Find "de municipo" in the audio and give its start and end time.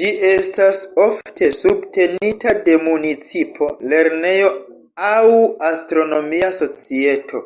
2.68-3.70